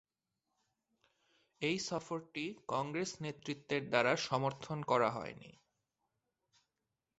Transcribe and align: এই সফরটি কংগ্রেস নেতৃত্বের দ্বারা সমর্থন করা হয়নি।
এই 1.61 1.77
সফরটি 1.79 2.45
কংগ্রেস 2.67 3.11
নেতৃত্বের 3.21 3.83
দ্বারা 3.89 4.13
সমর্থন 4.27 4.77
করা 4.83 5.09
হয়নি। 5.11 5.51